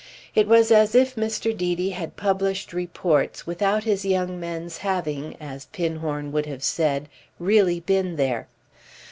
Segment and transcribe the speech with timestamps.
[0.33, 1.55] It was as if Mr.
[1.55, 7.79] Deedy had published reports without his young men's having, as Pinhorn would have said, really
[7.79, 8.47] been there.